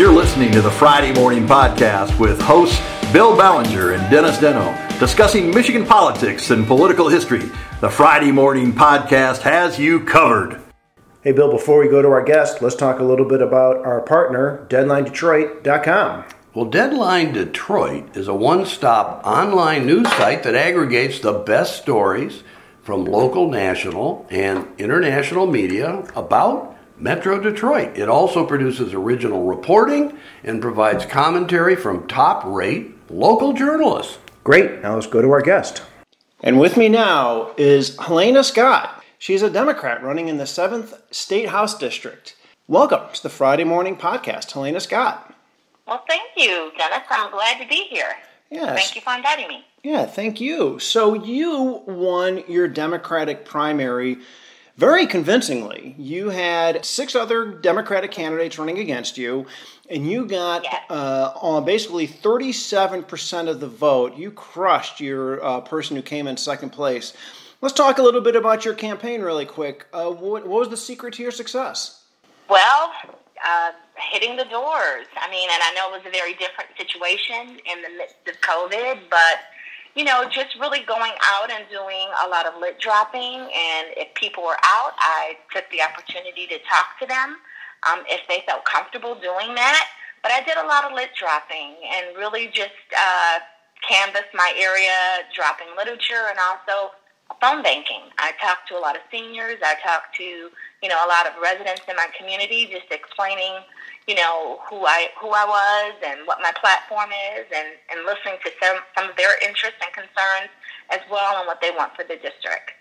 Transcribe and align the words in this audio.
You're 0.00 0.14
listening 0.14 0.50
to 0.52 0.62
the 0.62 0.70
Friday 0.70 1.12
Morning 1.12 1.46
Podcast 1.46 2.18
with 2.18 2.40
hosts 2.40 2.80
Bill 3.12 3.36
Ballenger 3.36 3.94
and 3.94 4.10
Dennis 4.10 4.38
Denno 4.38 4.98
discussing 4.98 5.54
Michigan 5.54 5.84
politics 5.84 6.50
and 6.50 6.66
political 6.66 7.10
history. 7.10 7.42
The 7.82 7.90
Friday 7.90 8.32
Morning 8.32 8.72
Podcast 8.72 9.42
has 9.42 9.78
you 9.78 10.00
covered. 10.00 10.58
Hey, 11.20 11.32
Bill, 11.32 11.50
before 11.50 11.78
we 11.80 11.90
go 11.90 12.00
to 12.00 12.08
our 12.08 12.24
guest, 12.24 12.62
let's 12.62 12.76
talk 12.76 12.98
a 12.98 13.04
little 13.04 13.26
bit 13.28 13.42
about 13.42 13.84
our 13.84 14.00
partner, 14.00 14.66
DeadlineDetroit.com. 14.70 16.24
Well, 16.54 16.64
Deadline 16.64 17.34
Detroit 17.34 18.16
is 18.16 18.26
a 18.26 18.34
one 18.34 18.64
stop 18.64 19.20
online 19.26 19.84
news 19.84 20.08
site 20.12 20.44
that 20.44 20.54
aggregates 20.54 21.18
the 21.18 21.34
best 21.34 21.76
stories 21.82 22.42
from 22.80 23.04
local, 23.04 23.50
national, 23.50 24.26
and 24.30 24.66
international 24.78 25.46
media 25.46 26.06
about 26.16 26.74
Metro 27.00 27.40
Detroit. 27.40 27.96
It 27.96 28.10
also 28.10 28.44
produces 28.44 28.92
original 28.92 29.44
reporting 29.44 30.18
and 30.44 30.60
provides 30.60 31.06
commentary 31.06 31.74
from 31.74 32.06
top 32.06 32.44
rate 32.44 32.94
local 33.10 33.54
journalists. 33.54 34.18
Great. 34.44 34.82
Now 34.82 34.96
let's 34.96 35.06
go 35.06 35.22
to 35.22 35.30
our 35.30 35.40
guest. 35.40 35.82
And 36.42 36.60
with 36.60 36.76
me 36.76 36.90
now 36.90 37.52
is 37.56 37.96
Helena 37.96 38.44
Scott. 38.44 39.02
She's 39.18 39.42
a 39.42 39.48
Democrat 39.48 40.02
running 40.02 40.28
in 40.28 40.36
the 40.36 40.44
7th 40.44 41.00
State 41.10 41.48
House 41.48 41.76
District. 41.76 42.36
Welcome 42.68 43.12
to 43.14 43.22
the 43.22 43.30
Friday 43.30 43.64
Morning 43.64 43.96
Podcast, 43.96 44.52
Helena 44.52 44.80
Scott. 44.80 45.34
Well, 45.86 46.04
thank 46.06 46.22
you, 46.36 46.70
Dennis. 46.76 47.00
I'm 47.10 47.30
glad 47.30 47.60
to 47.60 47.66
be 47.66 47.86
here. 47.88 48.14
Yes. 48.50 48.78
Thank 48.78 48.94
you 48.94 49.00
for 49.00 49.14
inviting 49.14 49.48
me. 49.48 49.64
Yeah, 49.82 50.04
thank 50.04 50.40
you. 50.40 50.78
So 50.78 51.14
you 51.14 51.82
won 51.86 52.44
your 52.46 52.68
Democratic 52.68 53.46
primary 53.46 54.18
very 54.76 55.06
convincingly. 55.06 55.94
You 55.98 56.30
had 56.30 56.84
six 56.84 57.14
other 57.14 57.46
Democratic 57.46 58.10
candidates 58.10 58.58
running 58.58 58.78
against 58.78 59.18
you, 59.18 59.46
and 59.88 60.10
you 60.10 60.26
got 60.26 60.64
Yes. 60.64 60.82
uh, 60.90 61.32
on 61.40 61.64
basically 61.64 62.06
37% 62.06 63.48
of 63.48 63.60
the 63.60 63.66
vote. 63.66 64.16
You 64.16 64.30
crushed 64.30 65.00
your 65.00 65.42
uh, 65.44 65.60
person 65.60 65.96
who 65.96 66.02
came 66.02 66.26
in 66.26 66.36
second 66.36 66.70
place. 66.70 67.12
Let's 67.60 67.74
talk 67.74 67.98
a 67.98 68.02
little 68.02 68.22
bit 68.22 68.36
about 68.36 68.64
your 68.64 68.74
campaign 68.74 69.20
really 69.20 69.44
quick. 69.44 69.86
Uh, 69.92 70.10
what, 70.10 70.46
what 70.46 70.60
was 70.60 70.68
the 70.70 70.76
secret 70.76 71.14
to 71.14 71.22
your 71.22 71.30
success? 71.32 72.04
Well, 72.48 72.92
uh, 73.46 73.72
hitting 74.12 74.36
the 74.36 74.44
doors. 74.44 75.06
I 75.16 75.30
mean, 75.30 75.48
and 75.52 75.62
I 75.62 75.72
know 75.74 75.94
it 75.94 75.98
was 75.98 76.06
a 76.06 76.10
very 76.10 76.32
different 76.34 76.70
situation 76.78 77.58
in 77.70 77.82
the 77.82 77.90
midst 77.98 78.16
of 78.28 78.40
COVID, 78.40 79.00
but 79.10 79.40
you 79.94 80.04
know, 80.04 80.24
just 80.30 80.54
really 80.60 80.80
going 80.86 81.12
out 81.24 81.50
and 81.50 81.64
doing 81.70 82.06
a 82.24 82.28
lot 82.28 82.46
of 82.46 82.60
lit 82.60 82.78
dropping. 82.78 83.40
And 83.40 83.90
if 83.96 84.14
people 84.14 84.42
were 84.44 84.58
out, 84.62 84.92
I 84.98 85.36
took 85.52 85.64
the 85.70 85.82
opportunity 85.82 86.46
to 86.46 86.58
talk 86.68 86.98
to 87.00 87.06
them 87.06 87.36
um, 87.88 88.04
if 88.06 88.26
they 88.28 88.42
felt 88.46 88.64
comfortable 88.64 89.14
doing 89.14 89.54
that. 89.54 89.86
But 90.22 90.32
I 90.32 90.42
did 90.42 90.58
a 90.58 90.66
lot 90.66 90.84
of 90.84 90.92
lit 90.92 91.10
dropping 91.18 91.76
and 91.82 92.16
really 92.16 92.46
just 92.52 92.76
uh, 92.96 93.38
canvassed 93.88 94.30
my 94.34 94.52
area, 94.58 95.24
dropping 95.34 95.68
literature 95.76 96.28
and 96.28 96.38
also 96.38 96.92
phone 97.40 97.62
banking. 97.62 98.02
I 98.18 98.32
talked 98.40 98.68
to 98.68 98.78
a 98.78 98.82
lot 98.82 98.96
of 98.96 99.02
seniors. 99.10 99.58
I 99.64 99.74
talked 99.82 100.14
to 100.16 100.22
you 100.24 100.88
know 100.88 101.00
a 101.04 101.08
lot 101.08 101.26
of 101.26 101.32
residents 101.42 101.82
in 101.88 101.96
my 101.96 102.08
community, 102.16 102.68
just 102.70 102.90
explaining 102.90 103.52
you 104.06 104.14
know 104.14 104.60
who 104.68 104.86
I 104.86 105.08
who 105.20 105.28
I 105.30 105.44
was 105.44 105.94
and 106.04 106.26
what 106.26 106.38
my 106.42 106.52
platform 106.60 107.10
is, 107.36 107.46
and 107.54 107.68
and 107.90 108.06
listening 108.06 108.38
to 108.44 108.50
some 108.62 108.76
some 108.96 109.10
of 109.10 109.16
their 109.16 109.36
interests 109.46 109.78
and 109.82 109.92
concerns 109.92 110.50
as 110.90 111.00
well, 111.10 111.38
and 111.38 111.46
what 111.46 111.60
they 111.60 111.70
want 111.70 111.94
for 111.96 112.04
the 112.04 112.16
district. 112.16 112.72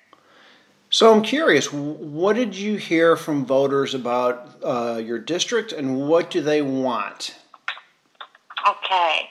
So 0.92 1.14
I'm 1.14 1.22
curious, 1.22 1.72
what 1.72 2.36
did 2.36 2.56
you 2.56 2.78
hear 2.78 3.16
from 3.16 3.46
voters 3.46 3.94
about 3.94 4.58
uh, 4.64 5.00
your 5.04 5.20
district 5.20 5.72
and 5.72 6.08
what 6.08 6.32
do 6.32 6.42
they 6.42 6.64
want? 6.64 7.36
Okay. 8.68 9.30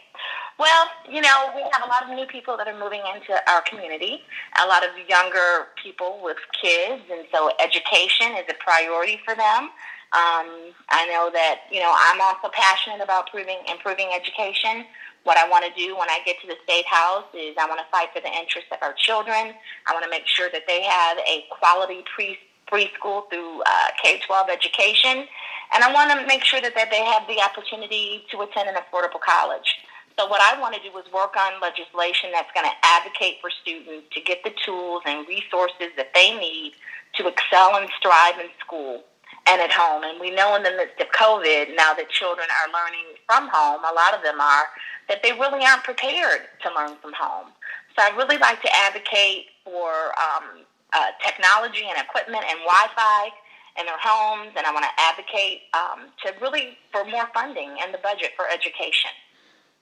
Well, 0.58 0.86
you 1.08 1.20
know, 1.20 1.52
we 1.54 1.62
have 1.70 1.86
a 1.86 1.88
lot 1.88 2.02
of 2.02 2.10
new 2.10 2.26
people 2.26 2.56
that 2.56 2.66
are 2.66 2.76
moving 2.76 3.02
into 3.14 3.30
our 3.48 3.62
community, 3.62 4.22
a 4.60 4.66
lot 4.66 4.82
of 4.82 4.90
younger 5.08 5.70
people 5.80 6.18
with 6.22 6.36
kids, 6.60 7.02
and 7.12 7.26
so 7.32 7.52
education 7.62 8.34
is 8.34 8.42
a 8.50 8.58
priority 8.58 9.20
for 9.24 9.36
them. 9.36 9.70
Um, 10.10 10.74
I 10.90 11.06
know 11.06 11.30
that, 11.32 11.70
you 11.70 11.78
know, 11.78 11.94
I'm 11.94 12.20
also 12.20 12.50
passionate 12.52 13.00
about 13.00 13.28
improving, 13.28 13.58
improving 13.70 14.10
education. 14.10 14.84
What 15.22 15.38
I 15.38 15.48
want 15.48 15.64
to 15.64 15.72
do 15.78 15.94
when 15.94 16.10
I 16.10 16.18
get 16.26 16.40
to 16.40 16.48
the 16.48 16.56
State 16.64 16.86
House 16.86 17.30
is 17.34 17.54
I 17.60 17.68
want 17.68 17.78
to 17.78 17.86
fight 17.92 18.08
for 18.12 18.20
the 18.20 18.32
interests 18.32 18.72
of 18.72 18.78
our 18.82 18.94
children. 18.94 19.54
I 19.86 19.92
want 19.92 20.02
to 20.04 20.10
make 20.10 20.26
sure 20.26 20.48
that 20.50 20.62
they 20.66 20.82
have 20.82 21.18
a 21.18 21.44
quality 21.54 22.02
pre 22.14 22.36
preschool 22.66 23.30
through 23.30 23.62
uh, 23.62 23.88
K-12 24.02 24.50
education. 24.50 25.24
And 25.72 25.84
I 25.84 25.92
want 25.92 26.10
to 26.10 26.26
make 26.26 26.44
sure 26.44 26.60
that, 26.60 26.74
that 26.74 26.90
they 26.90 27.04
have 27.04 27.26
the 27.26 27.40
opportunity 27.40 28.24
to 28.30 28.40
attend 28.42 28.68
an 28.68 28.74
affordable 28.76 29.20
college. 29.20 29.76
So 30.18 30.26
what 30.26 30.42
I 30.42 30.58
want 30.60 30.74
to 30.74 30.82
do 30.82 30.90
is 30.98 31.06
work 31.14 31.36
on 31.38 31.62
legislation 31.62 32.34
that's 32.34 32.50
going 32.50 32.66
to 32.66 32.74
advocate 32.82 33.38
for 33.40 33.54
students 33.62 34.10
to 34.10 34.20
get 34.20 34.42
the 34.42 34.50
tools 34.66 35.02
and 35.06 35.22
resources 35.28 35.94
that 35.96 36.10
they 36.12 36.34
need 36.34 36.74
to 37.14 37.28
excel 37.28 37.76
and 37.76 37.88
strive 37.96 38.34
in 38.42 38.50
school 38.58 39.06
and 39.46 39.62
at 39.62 39.70
home. 39.70 40.02
And 40.02 40.18
we 40.18 40.34
know 40.34 40.56
in 40.56 40.64
the 40.64 40.74
midst 40.74 40.98
of 40.98 41.06
COVID, 41.14 41.70
now 41.78 41.94
that 41.94 42.10
children 42.10 42.48
are 42.50 42.68
learning 42.74 43.14
from 43.30 43.46
home, 43.46 43.86
a 43.86 43.94
lot 43.94 44.10
of 44.10 44.26
them 44.26 44.40
are, 44.40 44.66
that 45.06 45.22
they 45.22 45.30
really 45.38 45.62
aren't 45.62 45.84
prepared 45.84 46.50
to 46.66 46.68
learn 46.74 46.98
from 46.98 47.14
home. 47.14 47.54
So 47.94 48.02
I'd 48.02 48.18
really 48.18 48.38
like 48.38 48.60
to 48.62 48.70
advocate 48.74 49.54
for 49.62 50.18
um, 50.18 50.66
uh, 50.98 51.14
technology 51.22 51.86
and 51.86 51.94
equipment 51.94 52.42
and 52.42 52.58
Wi-Fi 52.66 53.30
in 53.78 53.86
their 53.86 54.02
homes, 54.02 54.50
and 54.58 54.66
I 54.66 54.74
want 54.74 54.82
to 54.82 54.94
advocate 54.98 55.70
um, 55.78 56.10
to 56.26 56.34
really 56.42 56.74
for 56.90 57.06
more 57.06 57.30
funding 57.30 57.78
in 57.78 57.94
the 57.94 58.02
budget 58.02 58.34
for 58.34 58.50
education. 58.50 59.14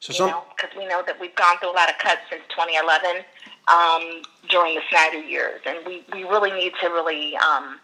So 0.01 0.12
You 0.12 0.17
some, 0.19 0.31
know, 0.31 0.45
because 0.55 0.77
we 0.77 0.87
know 0.87 1.03
that 1.07 1.19
we've 1.21 1.34
gone 1.34 1.59
through 1.59 1.73
a 1.73 1.79
lot 1.79 1.89
of 1.89 1.97
cuts 1.99 2.21
since 2.31 2.43
2011 2.51 3.25
um, 3.69 4.23
during 4.49 4.75
the 4.75 4.83
Snyder 4.91 5.21
years, 5.21 5.61
and 5.67 5.79
we, 5.87 6.05
we 6.12 6.25
really 6.25 6.53
need 6.53 6.73
to 6.81 6.89
really 6.89 7.37
um, 7.37 7.81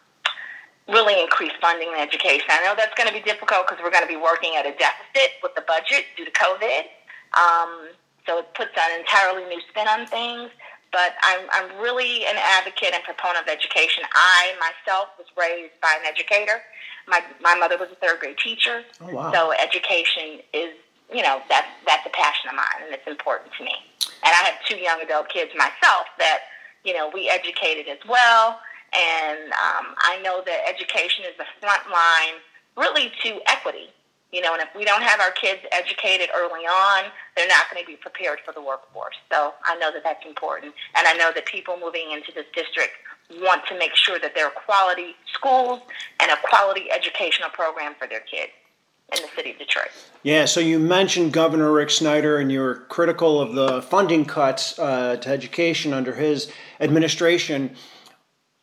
really 0.88 1.20
increase 1.20 1.52
funding 1.60 1.88
in 1.88 1.98
education. 1.98 2.46
I 2.50 2.62
know 2.64 2.74
that's 2.76 2.94
going 2.94 3.08
to 3.08 3.14
be 3.14 3.22
difficult 3.22 3.66
because 3.66 3.82
we're 3.82 3.90
going 3.90 4.04
to 4.04 4.12
be 4.12 4.20
working 4.20 4.54
at 4.56 4.66
a 4.66 4.74
deficit 4.76 5.38
with 5.42 5.54
the 5.54 5.62
budget 5.62 6.04
due 6.16 6.24
to 6.24 6.32
COVID. 6.32 6.90
Um, 7.32 7.88
so 8.26 8.38
it 8.38 8.54
puts 8.54 8.70
an 8.76 9.00
entirely 9.00 9.44
new 9.48 9.60
spin 9.70 9.88
on 9.88 10.06
things. 10.06 10.50
But 10.92 11.14
I'm, 11.22 11.48
I'm 11.50 11.80
really 11.80 12.26
an 12.26 12.36
advocate 12.36 12.92
and 12.92 13.02
proponent 13.02 13.48
of 13.48 13.48
education. 13.48 14.04
I 14.12 14.52
myself 14.60 15.08
was 15.16 15.26
raised 15.38 15.72
by 15.80 15.96
an 15.98 16.04
educator. 16.06 16.60
My, 17.08 17.20
my 17.40 17.54
mother 17.54 17.78
was 17.78 17.88
a 17.90 17.96
third 17.96 18.20
grade 18.20 18.36
teacher. 18.36 18.82
Oh, 19.00 19.08
wow. 19.08 19.32
So 19.32 19.52
education 19.52 20.44
is, 20.52 20.74
you 21.14 21.22
know, 21.22 21.40
that's, 21.48 21.68
that's 21.86 22.06
a 22.06 22.10
passion 22.10 22.50
of 22.50 22.56
mine 22.56 22.84
and 22.84 22.94
it's 22.94 23.06
important 23.06 23.52
to 23.58 23.64
me. 23.64 23.72
And 24.24 24.32
I 24.32 24.42
have 24.48 24.54
two 24.66 24.76
young 24.76 25.00
adult 25.02 25.28
kids 25.28 25.52
myself 25.56 26.06
that, 26.18 26.40
you 26.84 26.94
know, 26.94 27.10
we 27.12 27.28
educated 27.28 27.88
as 27.88 27.98
well. 28.08 28.60
And 28.92 29.52
um, 29.52 29.94
I 29.98 30.20
know 30.22 30.42
that 30.44 30.68
education 30.68 31.24
is 31.24 31.36
the 31.38 31.48
front 31.60 31.82
line 31.90 32.40
really 32.76 33.12
to 33.22 33.40
equity. 33.46 33.88
You 34.32 34.40
know, 34.40 34.54
and 34.54 34.62
if 34.62 34.68
we 34.74 34.86
don't 34.86 35.02
have 35.02 35.20
our 35.20 35.30
kids 35.32 35.60
educated 35.72 36.30
early 36.34 36.64
on, 36.64 37.04
they're 37.36 37.48
not 37.48 37.68
going 37.70 37.84
to 37.84 37.86
be 37.86 37.96
prepared 37.96 38.38
for 38.46 38.52
the 38.52 38.62
workforce. 38.62 39.16
So 39.30 39.52
I 39.66 39.76
know 39.76 39.92
that 39.92 40.02
that's 40.02 40.24
important. 40.24 40.72
And 40.96 41.06
I 41.06 41.12
know 41.12 41.32
that 41.34 41.44
people 41.44 41.76
moving 41.78 42.12
into 42.12 42.32
this 42.32 42.46
district 42.54 42.92
want 43.42 43.66
to 43.66 43.78
make 43.78 43.94
sure 43.94 44.18
that 44.18 44.34
there 44.34 44.46
are 44.46 44.56
quality 44.64 45.16
schools 45.34 45.80
and 46.20 46.30
a 46.30 46.36
quality 46.48 46.88
educational 46.90 47.50
program 47.50 47.94
for 47.98 48.08
their 48.08 48.20
kids 48.20 48.52
in 49.16 49.22
the 49.22 49.28
city 49.34 49.52
of 49.52 49.58
Detroit. 49.58 49.88
yeah, 50.22 50.44
so 50.44 50.60
you 50.60 50.78
mentioned 50.78 51.32
Governor 51.32 51.72
Rick 51.72 51.90
Snyder 51.90 52.38
and 52.38 52.50
you 52.50 52.60
were 52.60 52.74
critical 52.88 53.40
of 53.40 53.54
the 53.54 53.82
funding 53.82 54.24
cuts 54.24 54.78
uh, 54.78 55.16
to 55.16 55.28
education 55.28 55.92
under 55.92 56.14
his 56.14 56.50
administration. 56.80 57.74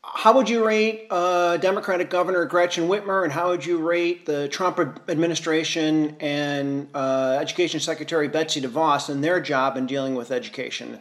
How 0.01 0.33
would 0.33 0.49
you 0.49 0.65
rate 0.65 1.05
uh, 1.11 1.57
Democratic 1.57 2.09
Governor 2.09 2.45
Gretchen 2.45 2.87
Whitmer, 2.87 3.23
and 3.23 3.31
how 3.31 3.49
would 3.49 3.63
you 3.63 3.77
rate 3.77 4.25
the 4.25 4.47
Trump 4.47 4.79
administration 5.07 6.15
and 6.19 6.89
uh, 6.95 7.37
Education 7.39 7.79
Secretary 7.79 8.27
Betsy 8.27 8.59
DeVos 8.59 9.09
and 9.09 9.23
their 9.23 9.39
job 9.39 9.77
in 9.77 9.85
dealing 9.85 10.15
with 10.15 10.31
education? 10.31 10.99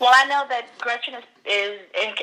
Well, 0.00 0.14
I 0.14 0.26
know 0.26 0.46
that 0.48 0.70
Gretchen 0.78 1.14
is, 1.14 1.26
is 1.42 1.80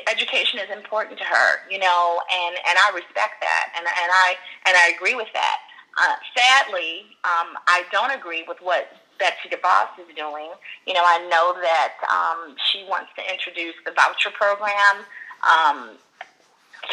education 0.08 0.58
is 0.60 0.72
important 0.72 1.18
to 1.18 1.24
her, 1.24 1.60
you 1.70 1.78
know, 1.78 2.20
and, 2.32 2.56
and 2.56 2.76
I 2.80 2.88
respect 2.96 3.36
that, 3.44 3.72
and 3.76 3.84
and 3.84 4.10
I 4.10 4.36
and 4.64 4.76
I 4.76 4.96
agree 4.96 5.14
with 5.14 5.28
that. 5.34 5.58
Uh, 5.96 6.16
sadly, 6.36 7.04
um, 7.24 7.56
I 7.68 7.84
don't 7.92 8.12
agree 8.12 8.44
with 8.48 8.58
what 8.60 8.88
Betsy 9.18 9.48
DeVos 9.48 9.92
is 10.00 10.08
doing. 10.16 10.52
You 10.86 10.94
know, 10.94 11.04
I 11.04 11.20
know 11.28 11.56
that 11.60 11.96
um, 12.08 12.56
she 12.72 12.84
wants 12.88 13.12
to 13.16 13.22
introduce 13.30 13.74
the 13.84 13.92
voucher 13.92 14.30
program. 14.32 15.04
Um, 15.44 15.96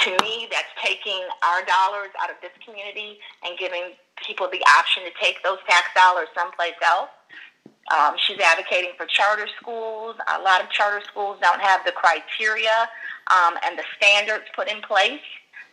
to 0.03 0.11
me, 0.23 0.47
that's 0.51 0.71
taking 0.83 1.21
our 1.43 1.63
dollars 1.63 2.11
out 2.21 2.29
of 2.29 2.35
this 2.41 2.51
community 2.65 3.19
and 3.45 3.57
giving 3.59 3.95
people 4.25 4.47
the 4.51 4.63
option 4.79 5.03
to 5.03 5.11
take 5.21 5.43
those 5.43 5.59
tax 5.67 5.87
dollars 5.95 6.27
someplace 6.35 6.75
else. 6.83 7.09
Um, 7.91 8.15
she's 8.17 8.39
advocating 8.39 8.91
for 8.95 9.05
charter 9.05 9.47
schools. 9.59 10.15
A 10.37 10.41
lot 10.41 10.61
of 10.63 10.69
charter 10.69 11.03
schools 11.05 11.37
don't 11.41 11.59
have 11.61 11.81
the 11.85 11.91
criteria 11.91 12.89
um, 13.31 13.55
and 13.65 13.77
the 13.77 13.83
standards 13.97 14.45
put 14.55 14.69
in 14.69 14.81
place 14.81 15.23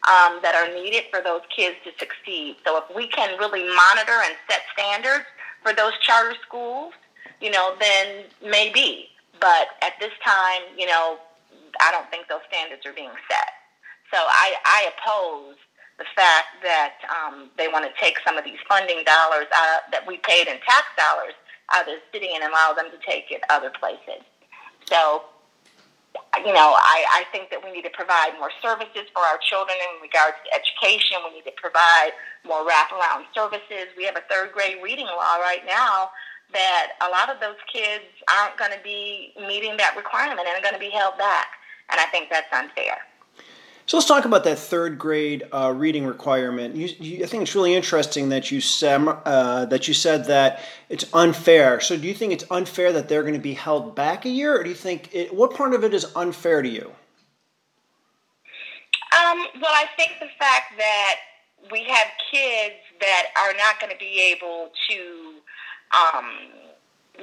um, 0.09 0.41
that 0.43 0.55
are 0.55 0.75
needed 0.75 1.05
for 1.11 1.23
those 1.23 1.43
kids 1.55 1.77
to 1.85 1.91
succeed. 1.99 2.57
So 2.65 2.79
if 2.79 2.85
we 2.95 3.07
can 3.07 3.39
really 3.39 3.63
monitor 3.63 4.19
and 4.25 4.35
set 4.49 4.63
standards 4.73 5.25
for 5.63 5.73
those 5.73 5.93
charter 6.01 6.35
schools, 6.47 6.93
you 7.41 7.51
know, 7.51 7.75
then 7.79 8.25
maybe. 8.43 9.09
But 9.41 9.79
at 9.83 9.95
this 10.01 10.13
time, 10.25 10.63
you 10.77 10.87
know, 10.87 11.19
I 11.81 11.91
don't 11.93 12.11
think 12.11 12.29
those 12.29 12.45
standards 12.49 12.85
are 12.87 12.93
being 12.93 13.15
set. 13.31 13.51
So 14.13 14.19
I, 14.19 14.55
I 14.65 14.91
oppose 14.93 15.57
the 15.99 16.05
fact 16.17 16.59
that 16.63 16.97
um, 17.13 17.51
they 17.57 17.69
want 17.69 17.85
to 17.85 17.93
take 18.01 18.17
some 18.27 18.37
of 18.37 18.45
these 18.45 18.59
funding 18.69 19.05
dollars 19.05 19.47
out 19.55 19.93
that 19.93 20.05
we 20.07 20.17
paid 20.19 20.49
in 20.49 20.57
tax 20.65 20.89
dollars 20.97 21.37
the 21.87 21.99
city 22.13 22.31
and 22.35 22.45
allow 22.45 22.73
them 22.75 22.91
to 22.91 22.99
take 23.07 23.31
it 23.31 23.43
other 23.49 23.71
places. 23.71 24.23
So 24.87 25.25
you 26.45 26.53
know, 26.53 26.75
I, 26.75 27.23
I 27.23 27.25
think 27.33 27.51
that 27.51 27.63
we 27.63 27.71
need 27.71 27.83
to 27.83 27.95
provide 27.95 28.35
more 28.39 28.51
services 28.63 29.07
for 29.15 29.23
our 29.23 29.39
children 29.39 29.77
in 29.79 30.03
regards 30.03 30.37
to 30.47 30.49
education. 30.51 31.19
We 31.27 31.39
need 31.39 31.47
to 31.47 31.55
provide 31.59 32.15
more 32.47 32.67
wraparound 32.67 33.31
services. 33.35 33.95
We 33.97 34.05
have 34.05 34.17
a 34.17 34.25
third 34.31 34.53
grade 34.53 34.79
reading 34.83 35.07
law 35.07 35.39
right 35.39 35.63
now 35.67 36.11
that 36.53 36.99
a 37.03 37.09
lot 37.11 37.31
of 37.31 37.41
those 37.41 37.59
kids 37.71 38.05
aren't 38.27 38.57
going 38.59 38.73
to 38.73 38.83
be 38.83 39.35
meeting 39.39 39.77
that 39.79 39.95
requirement 39.97 40.47
and 40.47 40.59
are 40.59 40.63
going 40.63 40.75
to 40.75 40.83
be 40.83 40.91
held 40.91 41.19
back. 41.19 41.59
And 41.91 42.01
I 42.01 42.07
think 42.07 42.31
that's 42.31 42.51
unfair. 42.53 42.99
So 43.91 43.97
let's 43.97 44.07
talk 44.07 44.25
about 44.25 44.45
that 44.45 44.57
third 44.57 45.01
grade 45.01 45.49
uh, 45.51 45.75
reading 45.77 46.07
requirement. 46.07 46.77
You, 46.77 46.91
you, 47.01 47.25
I 47.25 47.27
think 47.27 47.43
it's 47.43 47.57
really 47.57 47.75
interesting 47.75 48.29
that 48.29 48.53
you 48.53 48.61
said 48.61 49.05
uh, 49.05 49.65
that 49.65 49.89
you 49.89 49.95
said 49.95 50.27
that 50.27 50.61
it's 50.89 51.13
unfair. 51.13 51.81
So 51.81 51.97
do 51.97 52.07
you 52.07 52.15
think 52.15 52.33
it's 52.33 52.45
unfair 52.53 52.93
that 52.93 53.09
they're 53.09 53.23
going 53.23 53.35
to 53.35 53.41
be 53.41 53.55
held 53.55 53.97
back 53.97 54.25
a 54.27 54.29
year, 54.29 54.57
or 54.57 54.63
do 54.63 54.69
you 54.69 54.77
think 54.77 55.13
it, 55.13 55.35
what 55.35 55.55
part 55.55 55.75
of 55.75 55.83
it 55.83 55.93
is 55.93 56.07
unfair 56.15 56.63
to 56.63 56.69
you? 56.69 56.93
Um, 59.19 59.39
well, 59.61 59.75
I 59.75 59.87
think 59.97 60.21
the 60.21 60.29
fact 60.39 60.75
that 60.79 61.17
we 61.73 61.83
have 61.89 62.07
kids 62.31 62.77
that 63.01 63.25
are 63.37 63.55
not 63.55 63.81
going 63.81 63.93
to 63.93 63.99
be 63.99 64.21
able 64.21 64.71
to 64.89 65.35
um, 65.99 66.27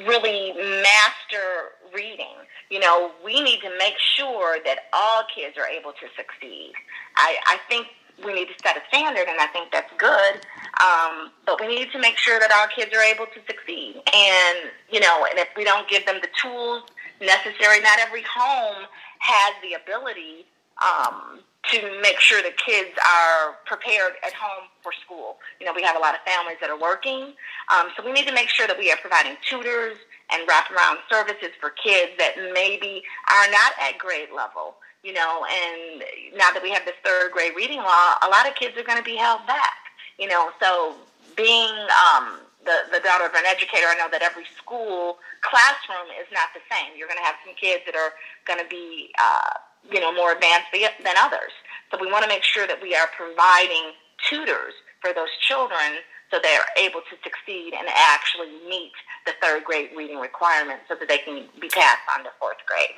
really 0.06 0.54
master 0.54 1.76
reading. 1.94 2.36
You 2.70 2.80
know, 2.80 3.12
we 3.24 3.42
need 3.42 3.62
to 3.62 3.72
make 3.78 3.96
sure 3.98 4.58
that 4.66 4.80
all 4.94 5.24
kids 5.34 5.58
are 5.58 5.68
able 5.68 5.92
to 5.92 6.08
succeed. 6.16 6.74
I, 7.16 7.38
I 7.48 7.58
think 7.70 7.88
we 8.26 8.34
need 8.34 8.48
to 8.48 8.56
set 8.62 8.76
a 8.76 8.82
standard, 8.90 9.28
and 9.28 9.40
I 9.40 9.48
think 9.48 9.72
that's 9.72 9.92
good. 9.98 10.42
Um, 10.82 11.32
but 11.46 11.62
we 11.62 11.68
need 11.68 11.92
to 11.92 12.00
make 12.00 12.18
sure 12.18 12.40
that 12.40 12.52
our 12.52 12.68
kids 12.68 12.92
are 12.96 13.04
able 13.04 13.26
to 13.26 13.40
succeed. 13.46 14.02
And, 14.14 14.72
you 14.90 15.00
know, 15.00 15.26
and 15.30 15.40
if 15.40 15.50
we 15.56 15.64
don't 15.64 15.88
give 15.88 16.06
them 16.06 16.20
the 16.22 16.30
tools 16.42 16.84
necessary, 17.22 17.82
not 17.82 18.00
every 18.00 18.24
home 18.24 18.86
has 19.20 19.54
the 19.62 19.74
ability 19.74 20.46
um, 20.82 21.40
to 21.72 22.00
make 22.02 22.20
sure 22.20 22.42
the 22.42 22.56
kids 22.56 22.92
are 23.04 23.58
prepared 23.66 24.14
at 24.26 24.34
home 24.34 24.70
for 24.82 24.92
school. 25.04 25.38
You 25.60 25.66
know, 25.66 25.74
we 25.76 25.84
have 25.84 25.98
a 25.98 26.00
lot 26.00 26.16
of 26.16 26.22
families 26.22 26.58
that 26.62 26.70
are 26.70 26.80
working, 26.80 27.34
um, 27.74 27.92
so 27.96 28.06
we 28.06 28.12
need 28.12 28.28
to 28.28 28.34
make 28.34 28.50
sure 28.50 28.68
that 28.68 28.78
we 28.78 28.92
are 28.92 28.98
providing 28.98 29.36
tutors 29.48 29.98
and 30.32 30.48
wraparound 30.48 30.98
services 31.10 31.52
for 31.60 31.72
kids 31.72 32.12
that 32.18 32.36
maybe 32.54 33.04
are 33.32 33.52
not 33.52 33.74
at 33.82 33.98
grade 33.98 34.30
level. 34.36 34.76
You 35.04 35.14
know, 35.14 35.46
and 35.46 36.04
now 36.36 36.52
that 36.52 36.62
we 36.62 36.72
have 36.72 36.84
this 36.84 36.96
third 37.04 37.32
grade 37.32 37.54
reading 37.56 37.78
law, 37.78 38.18
a 38.24 38.28
lot 38.28 38.48
of 38.48 38.56
kids 38.56 38.76
are 38.78 38.84
going 38.84 38.98
to 38.98 39.04
be 39.04 39.16
held 39.16 39.46
back. 39.48 39.88
You 40.20 40.28
know, 40.28 40.52
so 40.60 40.96
being 41.38 41.72
um, 41.96 42.42
the, 42.66 42.92
the 42.92 43.00
daughter 43.00 43.26
of 43.26 43.34
an 43.34 43.46
educator, 43.48 43.88
I 43.88 43.96
know 43.96 44.10
that 44.12 44.22
every 44.22 44.44
school 44.58 45.20
classroom 45.42 46.12
is 46.20 46.28
not 46.34 46.52
the 46.52 46.60
same. 46.68 46.98
You're 46.98 47.08
going 47.08 47.22
to 47.22 47.24
have 47.24 47.40
some 47.46 47.56
kids 47.56 47.84
that 47.86 47.96
are 47.96 48.12
going 48.44 48.60
to 48.60 48.68
be 48.68 49.14
uh, 49.16 49.56
you 49.92 50.00
know, 50.00 50.14
more 50.14 50.32
advanced 50.32 50.68
than 50.74 51.16
others. 51.18 51.52
So 51.92 51.98
we 52.00 52.12
want 52.12 52.24
to 52.24 52.30
make 52.30 52.44
sure 52.44 52.68
that 52.68 52.82
we 52.82 52.96
are 52.96 53.08
providing 53.16 53.94
tutors 54.30 54.74
for 55.02 55.14
those 55.14 55.30
children 55.48 56.04
so 56.32 56.40
they're 56.44 56.66
able 56.78 57.00
to 57.02 57.16
succeed 57.24 57.74
and 57.74 57.88
actually 57.88 58.50
meet 58.68 58.92
the 59.26 59.34
third 59.42 59.64
grade 59.64 59.90
reading 59.96 60.20
requirements 60.20 60.84
so 60.88 60.96
that 60.96 61.08
they 61.08 61.20
can 61.20 61.46
be 61.62 61.70
passed 61.70 62.02
on 62.16 62.24
to 62.24 62.30
fourth 62.40 62.58
grade. 62.66 62.96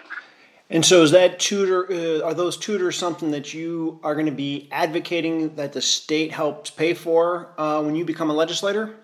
And 0.71 0.85
so, 0.85 1.01
is 1.01 1.11
that 1.11 1.39
tutor? 1.39 1.91
Uh, 1.91 2.25
are 2.25 2.33
those 2.33 2.55
tutors 2.55 2.95
something 2.95 3.31
that 3.31 3.53
you 3.53 3.99
are 4.03 4.13
going 4.13 4.27
to 4.27 4.31
be 4.31 4.67
advocating 4.71 5.55
that 5.55 5.73
the 5.73 5.81
state 5.81 6.31
helps 6.31 6.69
pay 6.69 6.93
for 6.93 7.53
uh, 7.57 7.81
when 7.81 7.95
you 7.95 8.05
become 8.05 8.29
a 8.29 8.33
legislator? 8.33 8.95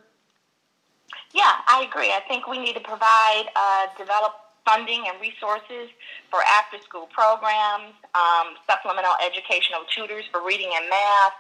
Yeah, 1.34 1.52
I 1.68 1.88
agree. 1.90 2.12
I 2.12 2.22
think 2.28 2.48
we 2.48 2.60
need 2.60 2.74
to 2.74 2.82
provide, 2.82 3.46
uh, 3.56 3.88
develop 3.98 4.34
funding 4.66 5.06
and 5.08 5.22
resources 5.22 5.94
for 6.34 6.42
after 6.42 6.82
school 6.82 7.08
programs, 7.14 7.94
um, 8.18 8.58
supplemental 8.66 9.14
educational 9.22 9.86
tutors 9.88 10.26
for 10.34 10.44
reading 10.44 10.74
and 10.74 10.90
math. 10.90 11.38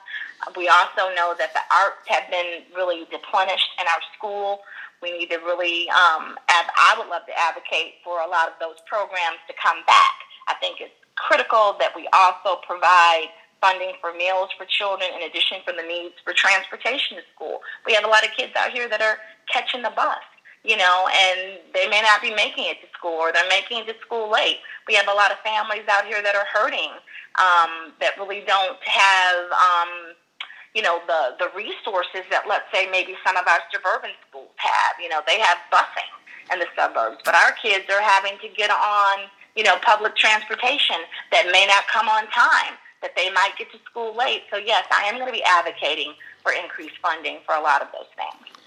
We 0.55 0.69
also 0.69 1.09
know 1.17 1.33
that 1.37 1.51
the 1.57 1.65
arts 1.73 2.05
have 2.07 2.29
been 2.29 2.69
really 2.77 3.09
deplenished 3.09 3.69
in 3.81 3.85
our 3.89 4.03
school. 4.15 4.61
We 5.01 5.11
need 5.11 5.29
to 5.33 5.41
really, 5.41 5.89
um, 5.89 6.37
I 6.47 6.95
would 6.97 7.09
love 7.09 7.25
to 7.25 7.35
advocate 7.37 7.99
for 8.03 8.21
a 8.21 8.29
lot 8.29 8.47
of 8.47 8.55
those 8.61 8.77
programs 8.85 9.41
to 9.49 9.53
come 9.57 9.81
back. 9.89 10.15
I 10.47 10.53
think 10.61 10.79
it's 10.79 10.93
critical 11.17 11.75
that 11.79 11.91
we 11.95 12.07
also 12.13 12.61
provide 12.61 13.33
funding 13.61 13.93
for 13.99 14.13
meals 14.13 14.49
for 14.57 14.65
children 14.65 15.09
in 15.15 15.25
addition 15.25 15.57
for 15.65 15.73
the 15.73 15.81
needs 15.81 16.13
for 16.23 16.33
transportation 16.33 17.17
to 17.17 17.23
school. 17.33 17.59
We 17.85 17.93
have 17.93 18.03
a 18.05 18.07
lot 18.07 18.23
of 18.23 18.31
kids 18.37 18.53
out 18.55 18.71
here 18.71 18.87
that 18.89 19.01
are 19.01 19.17
catching 19.51 19.81
the 19.81 19.89
bus 19.95 20.21
you 20.65 20.75
know, 20.75 21.07
and 21.13 21.61
they 21.73 21.87
may 21.87 22.01
not 22.01 22.21
be 22.21 22.33
making 22.33 22.65
it 22.65 22.81
to 22.81 22.87
school 22.97 23.13
or 23.13 23.31
they're 23.31 23.47
making 23.47 23.85
it 23.85 23.87
to 23.87 23.95
school 24.01 24.31
late. 24.31 24.57
We 24.87 24.95
have 24.95 25.07
a 25.07 25.13
lot 25.13 25.31
of 25.31 25.37
families 25.45 25.85
out 25.87 26.05
here 26.05 26.21
that 26.21 26.35
are 26.35 26.49
hurting 26.49 26.89
um, 27.37 27.93
that 28.01 28.17
really 28.17 28.43
don't 28.47 28.81
have, 28.81 29.45
um, 29.53 30.17
you 30.73 30.81
know, 30.81 30.99
the, 31.05 31.37
the 31.37 31.49
resources 31.55 32.25
that, 32.31 32.49
let's 32.49 32.65
say, 32.73 32.89
maybe 32.89 33.13
some 33.21 33.37
of 33.37 33.45
our 33.47 33.61
suburban 33.71 34.11
schools 34.27 34.57
have. 34.57 34.97
You 34.97 35.09
know, 35.09 35.21
they 35.27 35.39
have 35.39 35.57
busing 35.69 36.11
in 36.51 36.59
the 36.59 36.67
suburbs, 36.75 37.21
but 37.23 37.35
our 37.35 37.53
kids 37.61 37.85
are 37.93 38.01
having 38.01 38.37
to 38.41 38.49
get 38.49 38.69
on, 38.69 39.29
you 39.55 39.63
know, 39.63 39.77
public 39.85 40.15
transportation 40.17 40.97
that 41.31 41.45
may 41.53 41.65
not 41.69 41.85
come 41.93 42.09
on 42.09 42.25
time, 42.33 42.73
that 43.01 43.13
they 43.15 43.29
might 43.29 43.53
get 43.57 43.71
to 43.71 43.79
school 43.85 44.17
late. 44.17 44.43
So, 44.49 44.57
yes, 44.57 44.85
I 44.89 45.05
am 45.05 45.15
going 45.15 45.29
to 45.29 45.33
be 45.33 45.45
advocating 45.45 46.13
for 46.41 46.53
increased 46.53 46.97
funding 47.01 47.39
for 47.45 47.53
a 47.53 47.61
lot 47.61 47.81
of 47.81 47.87
those 47.93 48.09
things. 48.17 48.64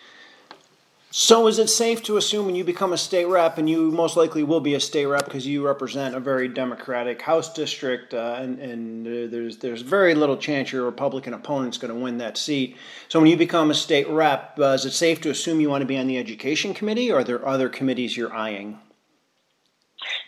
So, 1.10 1.46
is 1.46 1.58
it 1.58 1.70
safe 1.70 2.02
to 2.02 2.18
assume 2.18 2.44
when 2.44 2.54
you 2.54 2.64
become 2.64 2.92
a 2.92 2.98
state 2.98 3.24
rep, 3.24 3.56
and 3.56 3.68
you 3.68 3.90
most 3.90 4.14
likely 4.14 4.42
will 4.42 4.60
be 4.60 4.74
a 4.74 4.80
state 4.80 5.06
rep 5.06 5.24
because 5.24 5.46
you 5.46 5.64
represent 5.64 6.14
a 6.14 6.20
very 6.20 6.48
Democratic 6.48 7.22
House 7.22 7.50
district, 7.50 8.12
uh, 8.12 8.36
and, 8.38 8.58
and 8.58 9.06
uh, 9.06 9.30
there's 9.30 9.56
there's 9.56 9.80
very 9.80 10.14
little 10.14 10.36
chance 10.36 10.70
your 10.70 10.84
Republican 10.84 11.32
opponent's 11.32 11.78
going 11.78 11.94
to 11.94 11.98
win 11.98 12.18
that 12.18 12.36
seat. 12.36 12.76
So, 13.08 13.20
when 13.20 13.30
you 13.30 13.38
become 13.38 13.70
a 13.70 13.74
state 13.74 14.06
rep, 14.10 14.58
uh, 14.58 14.76
is 14.76 14.84
it 14.84 14.90
safe 14.90 15.22
to 15.22 15.30
assume 15.30 15.62
you 15.62 15.70
want 15.70 15.80
to 15.80 15.86
be 15.86 15.96
on 15.96 16.08
the 16.08 16.18
Education 16.18 16.74
Committee, 16.74 17.10
or 17.10 17.20
are 17.20 17.24
there 17.24 17.46
other 17.46 17.70
committees 17.70 18.14
you're 18.14 18.34
eyeing? 18.34 18.78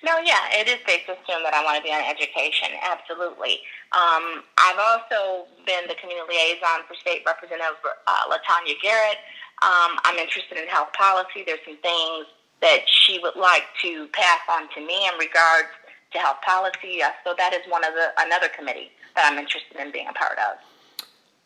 No, 0.03 0.17
yeah, 0.19 0.49
it 0.53 0.67
is 0.67 0.81
safe 0.89 1.05
to 1.07 1.13
assume 1.13 1.45
that 1.45 1.53
I 1.53 1.63
want 1.63 1.77
to 1.77 1.83
be 1.83 1.93
on 1.93 2.01
education. 2.01 2.73
Absolutely. 2.81 3.61
Um, 3.93 4.43
I've 4.57 4.81
also 4.81 5.45
been 5.67 5.85
the 5.89 5.95
community 6.01 6.25
liaison 6.33 6.89
for 6.89 6.95
State 6.95 7.21
Representative 7.27 7.77
uh, 7.85 8.33
LaTanya 8.33 8.81
Garrett. 8.83 9.19
Um, 9.63 9.99
I'm 10.05 10.19
interested 10.19 10.57
in 10.57 10.67
health 10.69 10.93
policy. 10.95 11.45
There's 11.45 11.61
some 11.65 11.77
things 11.79 12.27
that 12.63 12.81
she 12.87 13.19
would 13.19 13.37
like 13.37 13.65
to 13.83 14.07
pass 14.13 14.41
on 14.51 14.69
to 14.75 14.81
me 14.81 15.07
in 15.07 15.19
regards 15.19 15.69
to 16.13 16.19
health 16.19 16.39
policy. 16.45 17.03
Uh, 17.03 17.11
so 17.25 17.35
that 17.37 17.53
is 17.53 17.61
one 17.69 17.85
of 17.85 17.93
the 17.95 18.09
another 18.19 18.49
committee 18.49 18.91
that 19.15 19.31
I'm 19.31 19.39
interested 19.39 19.77
in 19.79 19.93
being 19.93 20.09
a 20.09 20.13
part 20.13 20.39
of. 20.39 20.59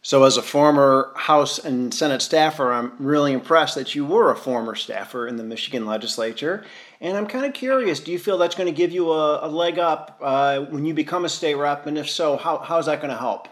So, 0.02 0.24
as 0.24 0.36
a 0.36 0.42
former 0.42 1.12
House 1.16 1.58
and 1.58 1.92
Senate 1.92 2.20
staffer, 2.20 2.72
I'm 2.72 2.92
really 2.98 3.32
impressed 3.32 3.74
that 3.76 3.94
you 3.94 4.04
were 4.04 4.30
a 4.30 4.36
former 4.36 4.74
staffer 4.74 5.26
in 5.26 5.36
the 5.36 5.44
Michigan 5.44 5.86
legislature. 5.86 6.64
And 7.00 7.16
I'm 7.16 7.26
kind 7.26 7.46
of 7.46 7.54
curious 7.54 8.00
do 8.00 8.12
you 8.12 8.18
feel 8.18 8.36
that's 8.36 8.54
going 8.54 8.72
to 8.72 8.76
give 8.76 8.92
you 8.92 9.10
a, 9.10 9.46
a 9.46 9.48
leg 9.48 9.78
up 9.78 10.20
uh, 10.22 10.60
when 10.60 10.84
you 10.84 10.92
become 10.94 11.24
a 11.24 11.28
state 11.28 11.54
rep? 11.54 11.86
And 11.86 11.96
if 11.96 12.10
so, 12.10 12.36
how, 12.36 12.58
how 12.58 12.78
is 12.78 12.86
that 12.86 13.00
going 13.00 13.12
to 13.12 13.18
help? 13.18 13.48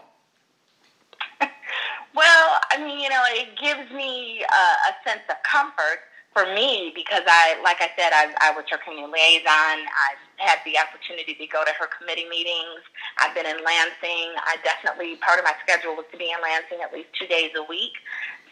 Well, 2.15 2.59
I 2.71 2.77
it 3.33 3.57
gives 3.59 3.91
me 3.91 4.45
uh, 4.45 4.89
a 4.89 5.09
sense 5.09 5.25
of 5.29 5.37
comfort 5.43 6.05
for 6.33 6.45
me 6.53 6.91
because 6.95 7.21
I, 7.29 7.61
like 7.61 7.77
I 7.79 7.93
said, 7.93 8.09
I, 8.09 8.33
I 8.41 8.49
was 8.57 8.65
her 8.73 8.81
community 8.81 9.13
liaison. 9.13 9.85
I 9.85 10.17
had 10.37 10.57
the 10.65 10.81
opportunity 10.81 11.37
to 11.37 11.45
go 11.47 11.61
to 11.63 11.71
her 11.77 11.85
committee 11.93 12.25
meetings. 12.25 12.81
I've 13.21 13.37
been 13.37 13.45
in 13.45 13.61
Lansing. 13.61 14.33
I 14.41 14.57
definitely, 14.65 15.21
part 15.21 15.37
of 15.37 15.45
my 15.45 15.53
schedule 15.61 15.93
was 15.93 16.05
to 16.11 16.17
be 16.17 16.33
in 16.33 16.41
Lansing 16.41 16.81
at 16.81 16.89
least 16.89 17.13
two 17.13 17.29
days 17.29 17.53
a 17.53 17.63
week. 17.69 17.93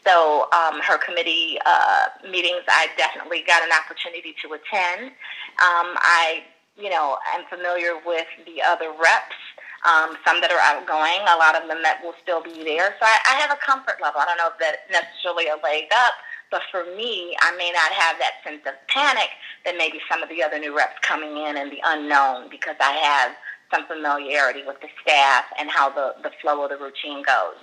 So 0.05 0.49
um, 0.53 0.81
her 0.81 0.97
committee 0.97 1.57
uh, 1.65 2.13
meetings, 2.29 2.65
I 2.69 2.87
definitely 2.97 3.43
got 3.45 3.61
an 3.65 3.69
opportunity 3.73 4.33
to 4.45 4.53
attend. 4.53 5.13
Um, 5.61 5.97
I, 6.01 6.45
you 6.77 6.89
know, 6.89 7.17
am 7.33 7.45
familiar 7.49 7.97
with 8.05 8.29
the 8.45 8.61
other 8.61 8.93
reps 8.93 9.41
um, 9.85 10.17
some 10.25 10.41
that 10.41 10.51
are 10.51 10.61
outgoing, 10.61 11.25
a 11.25 11.37
lot 11.37 11.57
of 11.57 11.67
them 11.67 11.81
that 11.81 12.01
will 12.03 12.13
still 12.21 12.41
be 12.41 12.63
there. 12.63 12.93
So 12.99 13.05
I, 13.05 13.17
I 13.29 13.35
have 13.41 13.51
a 13.51 13.59
comfort 13.65 13.97
level. 14.01 14.21
I 14.21 14.25
don't 14.25 14.37
know 14.37 14.53
if 14.53 14.59
that's 14.59 14.85
necessarily 14.91 15.49
a 15.49 15.57
leg 15.63 15.89
up, 15.89 16.13
but 16.51 16.61
for 16.69 16.85
me, 16.95 17.35
I 17.41 17.55
may 17.57 17.71
not 17.71 17.91
have 17.91 18.19
that 18.19 18.43
sense 18.43 18.61
of 18.67 18.75
panic 18.87 19.29
that 19.65 19.75
maybe 19.77 19.99
some 20.09 20.21
of 20.21 20.29
the 20.29 20.43
other 20.43 20.59
new 20.59 20.75
reps 20.75 20.99
coming 21.01 21.37
in 21.37 21.57
and 21.57 21.71
the 21.71 21.81
unknown 21.83 22.49
because 22.49 22.75
I 22.79 22.91
have 22.93 23.35
some 23.73 23.87
familiarity 23.87 24.63
with 24.67 24.79
the 24.81 24.89
staff 25.01 25.45
and 25.57 25.69
how 25.69 25.89
the, 25.89 26.15
the 26.21 26.31
flow 26.41 26.63
of 26.63 26.69
the 26.69 26.77
routine 26.77 27.23
goes 27.23 27.57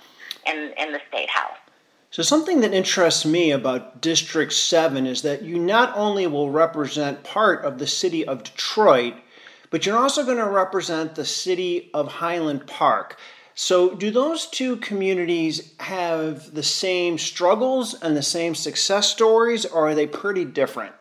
in, 0.45 0.73
in 0.77 0.91
the 0.91 0.99
State 1.07 1.29
House. 1.29 1.57
So, 2.11 2.23
something 2.23 2.61
that 2.61 2.73
interests 2.73 3.23
me 3.23 3.51
about 3.51 4.01
District 4.01 4.51
7 4.51 5.05
is 5.05 5.21
that 5.21 5.43
you 5.43 5.59
not 5.59 5.95
only 5.95 6.25
will 6.25 6.49
represent 6.49 7.23
part 7.23 7.63
of 7.63 7.77
the 7.77 7.85
city 7.85 8.25
of 8.25 8.43
Detroit, 8.43 9.13
but 9.69 9.85
you're 9.85 9.97
also 9.97 10.23
going 10.23 10.37
to 10.37 10.47
represent 10.47 11.15
the 11.15 11.25
city 11.25 11.89
of 11.93 12.07
Highland 12.07 12.67
Park. 12.67 13.19
So, 13.55 13.93
do 13.93 14.09
those 14.09 14.45
two 14.45 14.77
communities 14.77 15.73
have 15.81 16.53
the 16.53 16.63
same 16.63 17.17
struggles 17.17 17.93
and 17.93 18.15
the 18.15 18.23
same 18.23 18.55
success 18.55 19.09
stories, 19.09 19.65
or 19.65 19.89
are 19.89 19.95
they 19.95 20.07
pretty 20.07 20.45
different? 20.45 20.93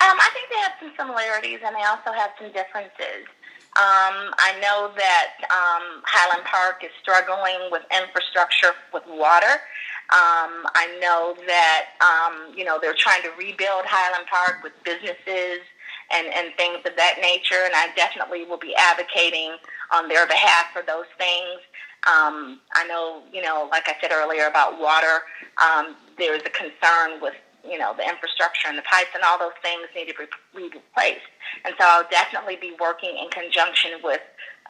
Um, 0.00 0.16
I 0.18 0.30
think 0.32 0.48
they 0.48 0.56
have 0.56 0.72
some 0.80 0.92
similarities 0.96 1.60
and 1.64 1.76
they 1.76 1.84
also 1.84 2.12
have 2.12 2.30
some 2.40 2.50
differences. 2.52 3.28
Um, 3.76 4.30
I 4.38 4.54
know 4.62 4.92
that 4.96 5.34
um, 5.50 6.02
Highland 6.06 6.44
Park 6.46 6.84
is 6.84 6.90
struggling 7.02 7.70
with 7.70 7.82
infrastructure 7.90 8.72
with 8.92 9.02
water. 9.06 9.60
Um, 10.12 10.62
I 10.76 10.96
know 11.00 11.34
that 11.46 11.98
um, 12.00 12.54
you 12.56 12.64
know 12.64 12.78
they're 12.80 12.94
trying 12.94 13.22
to 13.22 13.30
rebuild 13.36 13.84
Highland 13.86 14.26
Park 14.30 14.62
with 14.62 14.72
businesses 14.84 15.60
and, 16.12 16.26
and 16.28 16.54
things 16.56 16.78
of 16.84 16.96
that 16.96 17.16
nature, 17.20 17.64
and 17.64 17.74
I 17.74 17.88
definitely 17.96 18.44
will 18.44 18.58
be 18.58 18.74
advocating 18.76 19.56
on 19.92 20.08
their 20.08 20.26
behalf 20.26 20.66
for 20.72 20.82
those 20.82 21.06
things. 21.18 21.60
Um, 22.06 22.60
I 22.74 22.86
know, 22.86 23.22
you 23.32 23.40
know, 23.40 23.68
like 23.70 23.88
I 23.88 23.94
said 24.00 24.12
earlier 24.12 24.46
about 24.46 24.78
water, 24.78 25.24
um, 25.62 25.96
there's 26.18 26.42
a 26.44 26.50
concern 26.50 27.20
with 27.22 27.34
you 27.66 27.78
know, 27.78 27.94
the 27.96 28.06
infrastructure 28.06 28.68
and 28.68 28.76
the 28.76 28.82
pipes 28.82 29.10
and 29.14 29.24
all 29.24 29.38
those 29.38 29.56
things 29.62 29.88
need 29.96 30.06
to 30.12 30.14
be 30.54 30.64
replaced. 30.64 31.32
And 31.64 31.74
so 31.78 31.84
I'll 31.88 32.08
definitely 32.10 32.56
be 32.56 32.76
working 32.78 33.16
in 33.16 33.30
conjunction 33.30 33.92
with 34.04 34.20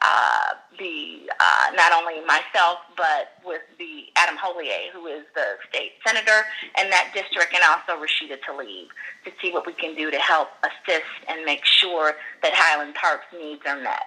uh, 0.05 0.53
the 0.77 1.21
uh, 1.39 1.71
not 1.75 1.91
only 1.93 2.21
myself 2.25 2.79
but 2.95 3.39
with 3.45 3.61
the 3.79 4.05
Adam 4.15 4.35
Hollier, 4.37 4.91
who 4.93 5.07
is 5.07 5.23
the 5.33 5.57
state 5.69 5.93
senator 6.05 6.45
in 6.81 6.89
that 6.89 7.11
district, 7.13 7.53
and 7.53 7.63
also 7.63 8.01
Rashida 8.01 8.37
Tlaib, 8.47 8.87
to 9.25 9.31
see 9.41 9.51
what 9.51 9.65
we 9.65 9.73
can 9.73 9.95
do 9.95 10.11
to 10.11 10.19
help 10.19 10.49
assist 10.63 11.05
and 11.27 11.45
make 11.45 11.65
sure 11.65 12.13
that 12.43 12.53
Highland 12.53 12.95
Park's 12.95 13.25
needs 13.33 13.61
are 13.65 13.79
met. 13.79 14.03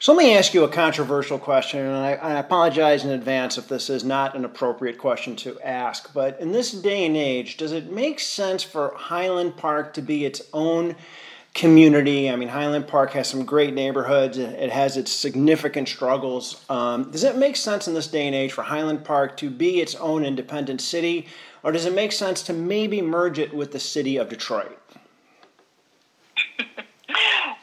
So 0.00 0.14
let 0.14 0.24
me 0.24 0.34
ask 0.34 0.54
you 0.54 0.64
a 0.64 0.68
controversial 0.68 1.38
question, 1.38 1.80
and 1.80 1.94
I, 1.94 2.14
I, 2.14 2.38
apologize 2.38 3.04
in 3.04 3.10
advance 3.10 3.58
if 3.58 3.68
this 3.68 3.90
is 3.90 4.02
not 4.02 4.34
an 4.34 4.46
appropriate 4.46 4.96
question 4.96 5.36
to 5.36 5.60
ask. 5.60 6.14
But 6.14 6.40
in 6.40 6.52
this 6.52 6.72
day 6.72 7.04
and 7.04 7.14
age, 7.14 7.58
does 7.58 7.72
it 7.72 7.92
make 7.92 8.18
sense 8.18 8.62
for 8.62 8.94
Highland 8.96 9.58
Park 9.58 9.92
to 9.92 10.00
be 10.00 10.24
its 10.24 10.40
own 10.54 10.96
community? 11.60 12.30
I 12.30 12.36
mean, 12.36 12.48
Highland 12.48 12.88
Park 12.88 13.10
has 13.12 13.28
some 13.28 13.44
great 13.44 13.74
neighborhoods, 13.74 14.38
it 14.38 14.70
has 14.70 14.96
its 14.96 15.12
significant 15.12 15.88
struggles. 15.88 16.64
Um, 16.70 17.10
does 17.10 17.22
it 17.22 17.36
make 17.36 17.54
sense 17.54 17.86
in 17.86 17.92
this 17.92 18.06
day 18.06 18.26
and 18.26 18.34
age 18.34 18.52
for 18.52 18.62
Highland 18.62 19.04
Park 19.04 19.36
to 19.36 19.50
be 19.50 19.80
its 19.80 19.94
own 19.96 20.24
independent 20.24 20.80
city, 20.80 21.26
or 21.62 21.70
does 21.70 21.84
it 21.84 21.94
make 21.94 22.12
sense 22.12 22.42
to 22.44 22.54
maybe 22.54 23.02
merge 23.02 23.38
it 23.38 23.52
with 23.52 23.72
the 23.72 23.78
city 23.78 24.16
of 24.16 24.30
Detroit? 24.30 24.78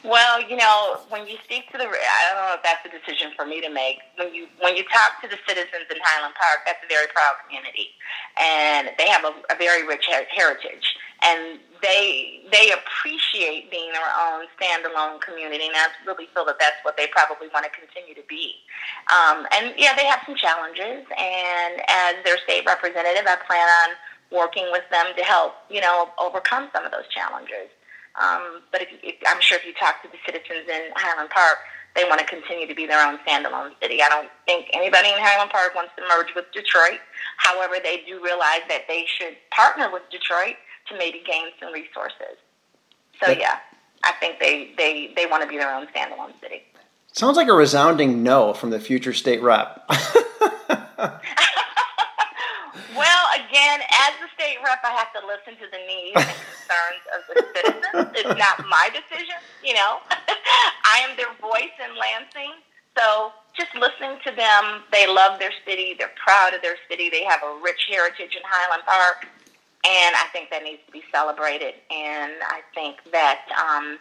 Well, 0.04 0.40
you 0.40 0.56
know, 0.56 1.04
when 1.10 1.26
you 1.26 1.36
speak 1.44 1.70
to 1.72 1.76
the, 1.76 1.84
I 1.84 2.32
don't 2.32 2.48
know 2.48 2.54
if 2.56 2.62
that's 2.62 2.80
a 2.86 2.88
decision 2.88 3.32
for 3.36 3.44
me 3.44 3.60
to 3.60 3.68
make. 3.68 3.98
When 4.16 4.32
you 4.32 4.46
when 4.60 4.74
you 4.74 4.84
talk 4.84 5.20
to 5.20 5.28
the 5.28 5.36
citizens 5.46 5.84
in 5.90 5.98
Highland 6.00 6.32
Park, 6.32 6.64
that's 6.64 6.80
a 6.82 6.88
very 6.88 7.08
proud 7.12 7.36
community, 7.44 7.92
and 8.40 8.88
they 8.96 9.06
have 9.08 9.24
a, 9.24 9.34
a 9.52 9.56
very 9.58 9.86
rich 9.86 10.08
heritage, 10.08 10.96
and 11.22 11.58
they 11.82 12.42
they 12.50 12.72
appreciate 12.72 13.70
being 13.70 13.92
their 13.92 14.10
own 14.18 14.46
standalone 14.58 15.20
community, 15.20 15.66
and 15.66 15.76
I 15.76 15.86
really 16.06 16.26
feel 16.34 16.44
that 16.46 16.58
that's 16.58 16.78
what 16.82 16.96
they 16.96 17.06
probably 17.08 17.48
want 17.52 17.66
to 17.66 17.72
continue 17.72 18.14
to 18.14 18.26
be. 18.28 18.54
Um, 19.10 19.46
and 19.54 19.74
yeah, 19.76 19.94
they 19.96 20.06
have 20.06 20.20
some 20.26 20.36
challenges, 20.36 21.06
and 21.16 21.82
as 21.88 22.14
their 22.24 22.38
state 22.38 22.64
representative, 22.66 23.26
I 23.26 23.36
plan 23.46 23.68
on 23.86 23.90
working 24.30 24.66
with 24.70 24.84
them 24.90 25.06
to 25.16 25.22
help 25.22 25.54
you 25.70 25.80
know 25.80 26.10
overcome 26.18 26.70
some 26.74 26.84
of 26.84 26.92
those 26.92 27.08
challenges. 27.10 27.70
Um, 28.18 28.66
but 28.72 28.82
if, 28.82 28.88
if, 29.02 29.14
I'm 29.26 29.40
sure 29.40 29.58
if 29.58 29.64
you 29.64 29.74
talk 29.74 30.02
to 30.02 30.08
the 30.10 30.18
citizens 30.26 30.66
in 30.66 30.90
Highland 30.96 31.30
Park, 31.30 31.58
they 31.94 32.02
want 32.04 32.18
to 32.18 32.26
continue 32.26 32.66
to 32.66 32.74
be 32.74 32.86
their 32.86 32.98
own 33.06 33.18
standalone 33.22 33.78
city. 33.80 34.02
I 34.02 34.08
don't 34.08 34.28
think 34.46 34.66
anybody 34.72 35.08
in 35.08 35.18
Highland 35.18 35.50
Park 35.50 35.74
wants 35.74 35.92
to 35.96 36.02
merge 36.02 36.34
with 36.34 36.46
Detroit. 36.52 36.98
However, 37.38 37.76
they 37.82 38.02
do 38.06 38.22
realize 38.22 38.66
that 38.68 38.86
they 38.88 39.06
should 39.06 39.38
partner 39.50 39.90
with 39.92 40.02
Detroit 40.10 40.58
to 40.88 40.96
maybe 40.98 41.22
gain 41.26 41.46
some 41.60 41.72
resources. 41.72 42.36
So 43.22 43.30
yeah, 43.32 43.58
I 44.04 44.12
think 44.20 44.38
they, 44.38 44.72
they, 44.76 45.12
they 45.16 45.26
want 45.26 45.42
to 45.42 45.48
be 45.48 45.58
their 45.58 45.74
own 45.74 45.88
standalone 45.88 46.38
city. 46.40 46.62
Sounds 47.12 47.36
like 47.36 47.48
a 47.48 47.52
resounding 47.52 48.22
no 48.22 48.54
from 48.54 48.70
the 48.70 48.78
future 48.78 49.12
state 49.12 49.42
rep. 49.42 49.84
well, 49.88 49.98
again, 53.34 53.80
as 53.80 54.14
the 54.20 54.28
state 54.34 54.58
rep, 54.62 54.78
I 54.84 54.92
have 54.94 55.12
to 55.14 55.20
listen 55.26 55.56
to 55.58 55.66
the 55.70 55.78
needs 55.78 56.14
and 56.14 56.36
concerns 56.46 57.02
of 57.16 57.22
the 57.26 57.34
citizens. 57.54 58.10
It's 58.14 58.38
not 58.38 58.64
my 58.68 58.88
decision, 58.94 59.34
you 59.64 59.74
know. 59.74 59.98
I 60.84 61.00
am 61.08 61.16
their 61.16 61.32
voice 61.40 61.74
in 61.82 61.96
Lansing. 61.98 62.52
So 62.96 63.32
just 63.56 63.74
listening 63.74 64.18
to 64.24 64.30
them, 64.34 64.82
they 64.92 65.06
love 65.06 65.38
their 65.38 65.52
city. 65.66 65.94
They're 65.98 66.12
proud 66.22 66.54
of 66.54 66.62
their 66.62 66.76
city. 66.88 67.10
They 67.10 67.24
have 67.24 67.42
a 67.42 67.58
rich 67.62 67.86
heritage 67.90 68.34
in 68.36 68.42
Highland 68.44 68.84
Park. 68.86 69.26
And 69.84 70.16
I 70.16 70.26
think 70.32 70.50
that 70.50 70.62
needs 70.64 70.80
to 70.86 70.92
be 70.92 71.02
celebrated. 71.12 71.74
And 71.90 72.32
I 72.42 72.60
think 72.74 72.96
that 73.12 73.42
um, 73.56 73.98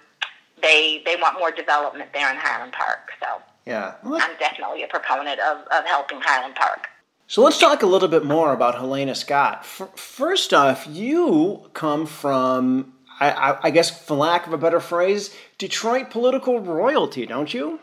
they 0.62 1.02
they 1.06 1.16
want 1.16 1.38
more 1.38 1.52
development 1.52 2.12
there 2.14 2.30
in 2.32 2.38
Highland 2.38 2.74
Park. 2.74 3.12
So 3.20 3.42
yeah, 3.66 3.96
I'm 4.04 4.38
definitely 4.40 4.84
a 4.84 4.88
proponent 4.88 5.40
of, 5.40 5.60
of 5.68 5.86
helping 5.86 6.20
Highland 6.22 6.56
Park. 6.56 6.88
So 7.30 7.44
let's 7.44 7.60
talk 7.60 7.84
a 7.84 7.86
little 7.86 8.08
bit 8.08 8.24
more 8.24 8.54
about 8.54 8.76
Helena 8.76 9.14
Scott. 9.14 9.66
First 9.66 10.54
off, 10.54 10.88
you 10.88 11.70
come 11.74 12.06
from, 12.06 12.94
I, 13.20 13.32
I, 13.32 13.58
I, 13.64 13.70
guess, 13.70 13.90
for 13.90 14.16
lack 14.16 14.48
of 14.48 14.54
a 14.54 14.58
better 14.58 14.80
phrase, 14.80 15.36
Detroit 15.58 16.10
political 16.10 16.62
royalty, 16.62 17.26
don't 17.26 17.54
you? 17.54 17.82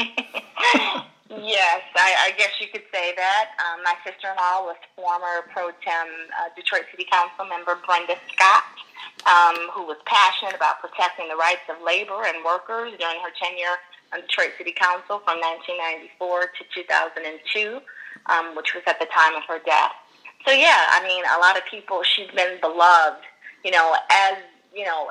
yes, 1.29 1.83
I, 2.05 2.29
I, 2.29 2.37
guess 2.37 2.53
you 2.61 2.69
could 2.69 2.85
say 2.93 3.17
that. 3.17 3.57
Um, 3.57 3.81
my 3.81 3.97
sister-in-law 4.05 4.69
was 4.69 4.77
former 4.93 5.49
pro 5.49 5.73
tem 5.81 6.29
uh, 6.37 6.53
Detroit 6.53 6.85
City 6.93 7.09
Council 7.09 7.49
member 7.49 7.81
Brenda 7.89 8.21
Scott, 8.29 8.77
um, 9.25 9.73
who 9.73 9.89
was 9.89 9.97
passionate 10.05 10.53
about 10.53 10.85
protecting 10.85 11.33
the 11.33 11.39
rights 11.41 11.65
of 11.73 11.81
labor 11.81 12.29
and 12.29 12.45
workers 12.45 12.93
during 13.01 13.17
her 13.25 13.33
tenure 13.41 13.81
on 14.13 14.21
Detroit 14.21 14.53
City 14.61 14.77
Council 14.77 15.25
from 15.25 15.41
1994 15.41 16.53
to 16.61 16.63
2002 16.77 17.81
um, 18.27 18.57
which 18.57 18.75
was 18.75 18.83
at 18.87 18.99
the 18.99 19.07
time 19.07 19.35
of 19.35 19.43
her 19.49 19.59
death. 19.65 19.93
So 20.47 20.53
yeah, 20.53 20.93
I 20.93 21.03
mean, 21.03 21.25
a 21.25 21.41
lot 21.41 21.57
of 21.57 21.65
people. 21.65 22.03
She's 22.03 22.31
been 22.33 22.61
beloved. 22.61 23.25
You 23.65 23.71
know, 23.71 23.97
as 24.11 24.37
you 24.75 24.85
know, 24.85 25.09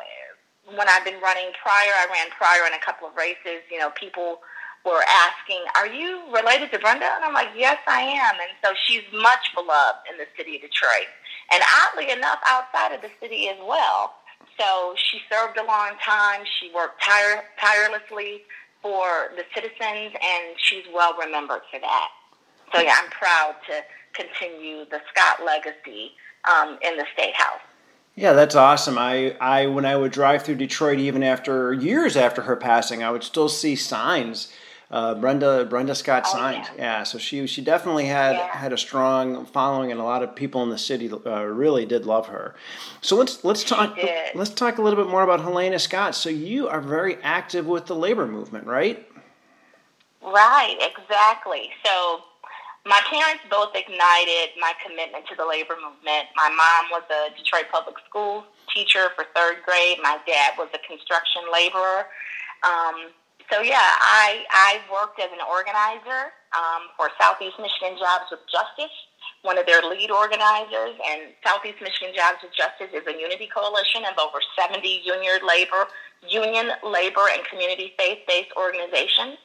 when 0.76 0.88
I've 0.90 1.06
been 1.06 1.20
running 1.22 1.50
prior, 1.62 1.94
I 1.98 2.06
ran 2.10 2.30
prior 2.38 2.66
in 2.68 2.74
a 2.74 2.84
couple 2.84 3.08
of 3.08 3.16
races. 3.16 3.66
You 3.72 3.80
know, 3.80 3.90
people 3.98 4.40
were 4.86 5.04
asking, 5.08 5.64
"Are 5.76 5.88
you 5.88 6.22
related 6.32 6.72
to 6.72 6.80
Brenda?" 6.80 7.10
And 7.16 7.24
I'm 7.24 7.34
like, 7.34 7.50
"Yes, 7.56 7.80
I 7.88 8.02
am." 8.02 8.36
And 8.40 8.52
so 8.64 8.74
she's 8.86 9.04
much 9.12 9.54
beloved 9.56 10.00
in 10.12 10.18
the 10.18 10.28
city 10.38 10.56
of 10.58 10.62
Detroit, 10.62 11.08
and 11.52 11.64
oddly 11.82 12.12
enough, 12.12 12.40
outside 12.46 12.94
of 12.94 13.02
the 13.02 13.12
city 13.22 13.50
as 13.50 13.58
well. 13.60 14.16
So 14.60 14.96
she 14.98 15.22
served 15.32 15.58
a 15.58 15.64
long 15.64 15.98
time. 16.04 16.42
She 16.60 16.72
worked 16.72 17.02
tire- 17.04 17.46
tirelessly 17.60 18.44
for 18.82 19.32
the 19.36 19.44
citizens, 19.56 20.14
and 20.14 20.56
she's 20.58 20.84
well 20.94 21.16
remembered 21.18 21.62
for 21.72 21.80
that. 21.80 22.10
So 22.74 22.82
yeah, 22.82 22.98
I'm 23.02 23.10
proud 23.10 23.56
to 23.70 23.84
continue 24.14 24.86
the 24.86 25.02
Scott 25.12 25.44
legacy 25.46 26.12
um, 26.46 26.78
in 26.82 26.98
the 26.98 27.06
State 27.14 27.36
House. 27.36 27.62
Yeah, 28.16 28.34
that's 28.34 28.56
awesome. 28.56 28.98
I, 28.98 29.36
I 29.42 29.66
when 29.68 29.86
I 29.86 29.96
would 29.96 30.12
drive 30.12 30.44
through 30.44 30.56
Detroit, 30.56 31.00
even 31.00 31.24
after 31.24 31.74
years 31.74 32.16
after 32.16 32.44
her 32.44 32.56
passing, 32.56 33.02
I 33.02 33.10
would 33.10 33.24
still 33.24 33.50
see 33.50 33.76
signs. 33.76 34.54
Uh, 34.94 35.16
Brenda 35.16 35.66
Brenda 35.66 35.96
Scott 35.96 36.24
oh. 36.28 36.50
Yeah. 36.52 36.68
yeah. 36.78 37.04
so 37.04 37.18
she 37.18 37.48
she 37.48 37.64
definitely 37.64 38.06
had 38.06 38.34
yeah. 38.34 38.56
had 38.56 38.72
a 38.72 38.78
strong 38.78 39.44
following, 39.48 39.92
and 39.92 40.00
a 40.00 40.04
lot 40.04 40.22
of 40.22 40.36
people 40.36 40.62
in 40.62 40.70
the 40.70 40.78
city 40.78 41.12
uh, 41.12 41.46
really 41.46 41.84
did 41.88 42.06
love 42.06 42.28
her. 42.28 42.54
So 43.02 43.16
let's 43.16 43.44
let's 43.44 43.64
talk 43.64 43.98
let's 44.36 44.52
talk 44.52 44.78
a 44.78 44.84
little 44.84 45.04
bit 45.04 45.10
more 45.10 45.24
about 45.24 45.42
Helena 45.42 45.80
Scott. 45.80 46.14
So 46.14 46.30
you 46.30 46.68
are 46.68 46.80
very 46.80 47.16
active 47.24 47.66
with 47.66 47.88
the 47.88 47.96
labor 47.96 48.28
movement, 48.28 48.68
right? 48.68 49.04
Right, 50.22 50.78
exactly. 50.78 51.72
So 51.84 52.20
my 52.86 53.02
parents 53.10 53.42
both 53.50 53.74
ignited 53.74 54.54
my 54.62 54.74
commitment 54.86 55.26
to 55.26 55.36
the 55.36 55.46
labor 55.48 55.74
movement. 55.74 56.30
My 56.36 56.50
mom 56.50 56.92
was 56.92 57.04
a 57.10 57.36
Detroit 57.36 57.66
public 57.72 57.96
school 58.08 58.44
teacher 58.72 59.10
for 59.16 59.26
third 59.36 59.64
grade. 59.66 59.98
My 60.04 60.20
dad 60.28 60.54
was 60.56 60.70
a 60.76 60.88
construction 60.88 61.50
laborer. 61.52 62.06
Um, 62.62 63.10
so 63.52 63.62
yeah, 63.62 63.80
I 63.80 64.46
I 64.52 64.80
worked 64.92 65.20
as 65.20 65.32
an 65.32 65.44
organizer 65.50 66.32
um, 66.54 66.90
for 66.98 67.10
Southeast 67.20 67.58
Michigan 67.60 67.98
Jobs 67.98 68.30
with 68.32 68.42
Justice, 68.50 68.94
one 69.42 69.58
of 69.58 69.66
their 69.66 69.82
lead 69.82 70.12
organizers. 70.12 70.96
And 71.10 71.34
Southeast 71.46 71.82
Michigan 71.82 72.14
Jobs 72.16 72.44
with 72.44 72.54
Justice 72.54 72.94
is 72.94 73.06
a 73.08 73.16
unity 73.16 73.50
coalition 73.50 74.06
of 74.06 74.18
over 74.18 74.40
70 74.58 74.86
union 75.04 75.42
labor, 75.46 75.88
union 76.28 76.72
labor 76.84 77.28
and 77.32 77.44
community 77.46 77.94
faith-based 77.98 78.54
organizations. 78.56 79.38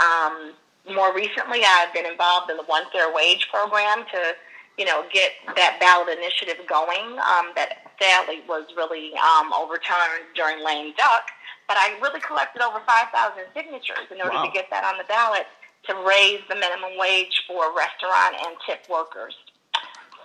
Um, 0.00 0.54
more 0.88 1.14
recently, 1.14 1.60
I've 1.64 1.92
been 1.92 2.06
involved 2.06 2.50
in 2.50 2.56
the 2.56 2.64
One 2.64 2.84
Fair 2.92 3.12
Wage 3.12 3.48
program 3.52 4.04
to, 4.12 4.34
you 4.78 4.84
know, 4.84 5.04
get 5.12 5.32
that 5.56 5.78
ballot 5.78 6.16
initiative 6.16 6.64
going. 6.66 7.18
Um, 7.20 7.52
that 7.54 7.90
sadly 8.00 8.40
was 8.48 8.64
really 8.76 9.12
um, 9.20 9.52
overturned 9.52 10.32
during 10.34 10.64
lame 10.64 10.94
duck, 10.96 11.28
but 11.70 11.78
I 11.78 11.94
really 12.02 12.18
collected 12.18 12.66
over 12.66 12.82
5,000 12.82 13.14
signatures 13.54 14.10
in 14.10 14.18
order 14.18 14.34
wow. 14.34 14.42
to 14.42 14.50
get 14.50 14.66
that 14.74 14.82
on 14.82 14.98
the 14.98 15.06
ballot 15.06 15.46
to 15.86 15.94
raise 16.02 16.42
the 16.50 16.58
minimum 16.58 16.98
wage 16.98 17.46
for 17.46 17.70
restaurant 17.70 18.34
and 18.42 18.58
tip 18.66 18.82
workers. 18.90 19.38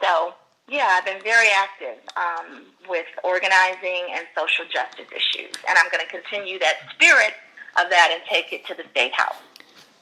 So, 0.01 0.33
yeah, 0.67 0.97
I've 0.97 1.05
been 1.05 1.21
very 1.21 1.53
active 1.53 2.01
um, 2.17 2.65
with 2.89 3.05
organizing 3.23 4.09
and 4.09 4.25
social 4.33 4.65
justice 4.65 5.05
issues, 5.13 5.53
and 5.69 5.77
I'm 5.77 5.85
going 5.93 6.01
to 6.01 6.09
continue 6.09 6.57
that 6.65 6.81
spirit 6.97 7.37
of 7.77 7.93
that 7.93 8.09
and 8.09 8.25
take 8.25 8.49
it 8.49 8.65
to 8.65 8.73
the 8.73 8.89
state 8.89 9.13
house. 9.13 9.44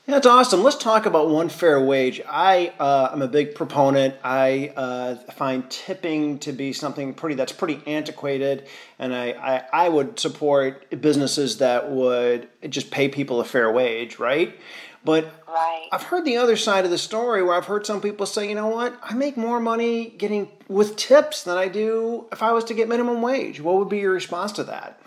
That's 0.06 0.28
awesome. 0.28 0.64
Let's 0.64 0.76
talk 0.76 1.06
about 1.06 1.30
one 1.30 1.48
fair 1.48 1.80
wage. 1.80 2.22
I 2.28 2.74
uh, 2.78 3.12
am 3.14 3.22
a 3.22 3.28
big 3.28 3.56
proponent. 3.56 4.16
I 4.22 4.74
uh, 4.76 5.16
find 5.32 5.70
tipping 5.70 6.40
to 6.40 6.52
be 6.52 6.74
something 6.74 7.14
pretty 7.14 7.36
that's 7.36 7.54
pretty 7.54 7.82
antiquated, 7.88 8.68
and 9.00 9.16
I, 9.16 9.30
I, 9.32 9.86
I 9.86 9.90
would 9.90 10.20
support 10.20 11.00
businesses 11.00 11.60
that 11.60 11.90
would 11.90 12.50
just 12.70 12.92
pay 12.92 13.08
people 13.08 13.40
a 13.40 13.46
fair 13.46 13.72
wage, 13.72 14.20
right? 14.20 14.60
But 15.06 15.26
right. 15.48 15.88
I've 15.94 16.04
heard 16.04 16.26
the 16.26 16.36
other 16.36 16.58
side 16.58 16.84
of 16.84 16.92
the 16.92 16.98
story 16.98 17.42
where 17.42 17.56
I've 17.56 17.66
heard 17.66 17.86
some 17.86 18.02
people 18.02 18.26
say, 18.26 18.50
you 18.50 18.56
know 18.56 18.68
what, 18.68 18.98
I 19.02 19.14
make 19.14 19.38
more 19.38 19.62
money 19.62 20.10
getting 20.10 20.50
with 20.68 20.98
tips 20.98 21.44
than 21.44 21.58
I 21.58 21.70
do 21.70 22.26
if 22.32 22.44
I 22.44 22.52
was 22.52 22.66
to 22.66 22.74
get 22.74 22.90
minimum 22.90 23.22
wage. 23.22 23.62
What 23.62 23.76
would 23.78 23.90
be 23.90 24.00
your 24.00 24.12
response 24.12 24.52
to 24.54 24.66
that? 24.66 25.00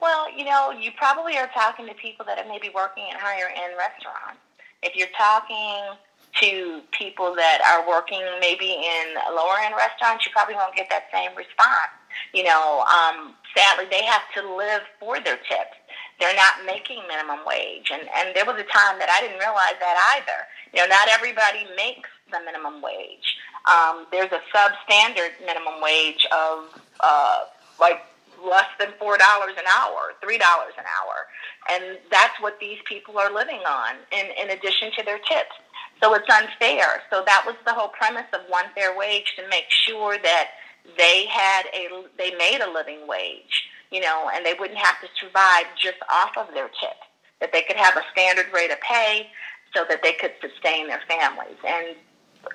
Well, 0.00 0.30
you 0.36 0.44
know, 0.44 0.72
you 0.72 0.90
probably 0.96 1.36
are 1.36 1.48
talking 1.54 1.86
to 1.86 1.94
people 1.94 2.24
that 2.26 2.38
are 2.38 2.48
maybe 2.48 2.70
working 2.74 3.04
in 3.10 3.16
higher 3.16 3.48
end 3.48 3.74
restaurants. 3.78 4.40
If 4.82 4.94
you're 4.94 5.12
talking 5.16 5.96
to 6.40 6.82
people 6.92 7.34
that 7.34 7.64
are 7.64 7.88
working 7.88 8.20
maybe 8.40 8.72
in 8.72 9.14
lower 9.34 9.56
end 9.64 9.74
restaurants, 9.76 10.26
you 10.26 10.32
probably 10.32 10.54
won't 10.54 10.76
get 10.76 10.88
that 10.90 11.08
same 11.12 11.34
response. 11.36 11.96
You 12.34 12.44
know, 12.44 12.84
um, 12.84 13.34
sadly, 13.56 13.86
they 13.90 14.04
have 14.04 14.22
to 14.36 14.56
live 14.56 14.82
for 15.00 15.18
their 15.20 15.36
tips. 15.36 15.80
They're 16.20 16.36
not 16.36 16.64
making 16.64 17.02
minimum 17.08 17.40
wage. 17.46 17.90
And, 17.92 18.08
and 18.16 18.34
there 18.36 18.44
was 18.44 18.56
a 18.56 18.68
time 18.68 18.98
that 19.00 19.08
I 19.08 19.20
didn't 19.20 19.38
realize 19.38 19.76
that 19.80 19.96
either. 20.16 20.44
You 20.72 20.80
know, 20.80 20.88
not 20.88 21.08
everybody 21.08 21.66
makes 21.76 22.08
the 22.30 22.40
minimum 22.44 22.82
wage. 22.82 23.36
Um, 23.68 24.06
there's 24.12 24.32
a 24.32 24.40
substandard 24.52 25.40
minimum 25.44 25.80
wage 25.82 26.26
of 26.32 26.80
uh, 27.00 27.44
like 27.80 28.00
less 28.42 28.68
than 28.78 28.88
four 28.98 29.16
dollars 29.18 29.54
an 29.58 29.64
hour, 29.66 30.14
three 30.22 30.38
dollars 30.38 30.74
an 30.78 30.84
hour, 30.84 31.26
and 31.70 31.98
that's 32.10 32.40
what 32.40 32.58
these 32.60 32.78
people 32.84 33.18
are 33.18 33.32
living 33.32 33.60
on, 33.66 33.96
in 34.12 34.26
in 34.40 34.50
addition 34.56 34.90
to 34.98 35.04
their 35.04 35.18
tips. 35.18 35.54
So 36.02 36.14
it's 36.14 36.28
unfair. 36.28 37.02
So 37.10 37.22
that 37.26 37.44
was 37.46 37.56
the 37.64 37.72
whole 37.72 37.88
premise 37.88 38.26
of 38.34 38.40
one 38.48 38.66
fair 38.74 38.96
wage 38.96 39.34
to 39.36 39.48
make 39.48 39.64
sure 39.70 40.18
that 40.18 40.50
they 40.98 41.26
had 41.26 41.66
a 41.74 42.04
they 42.18 42.32
made 42.36 42.60
a 42.60 42.70
living 42.70 43.06
wage, 43.06 43.64
you 43.90 44.00
know, 44.00 44.30
and 44.34 44.44
they 44.44 44.54
wouldn't 44.58 44.78
have 44.78 45.00
to 45.00 45.08
survive 45.18 45.64
just 45.80 45.98
off 46.10 46.36
of 46.36 46.52
their 46.54 46.68
tip. 46.80 46.98
That 47.40 47.52
they 47.52 47.62
could 47.62 47.76
have 47.76 47.96
a 47.96 48.02
standard 48.12 48.46
rate 48.54 48.70
of 48.70 48.80
pay 48.80 49.28
so 49.74 49.84
that 49.88 50.02
they 50.02 50.12
could 50.12 50.32
sustain 50.40 50.86
their 50.86 51.02
families. 51.08 51.56
And 51.66 51.96